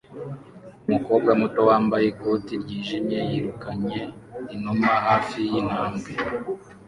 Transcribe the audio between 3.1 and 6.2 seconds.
yirukanye inuma hafi yintambwe